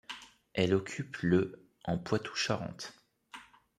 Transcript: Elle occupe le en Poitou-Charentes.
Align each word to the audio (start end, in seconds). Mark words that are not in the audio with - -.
Elle 0.55 0.73
occupe 0.73 1.17
le 1.21 1.69
en 1.83 1.99
Poitou-Charentes. 1.99 2.91